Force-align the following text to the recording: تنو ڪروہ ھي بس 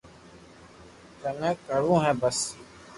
تنو 1.19 1.49
ڪروہ 1.65 1.97
ھي 2.03 2.11
بس 2.21 2.39